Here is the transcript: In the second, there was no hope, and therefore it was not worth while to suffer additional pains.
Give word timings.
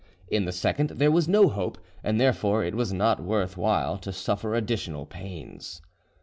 In 0.29 0.45
the 0.45 0.51
second, 0.51 0.89
there 0.95 1.11
was 1.11 1.27
no 1.27 1.47
hope, 1.47 1.77
and 2.03 2.19
therefore 2.19 2.63
it 2.63 2.73
was 2.73 2.91
not 2.91 3.21
worth 3.21 3.55
while 3.55 3.99
to 3.99 4.11
suffer 4.11 4.55
additional 4.55 5.05
pains. 5.05 5.79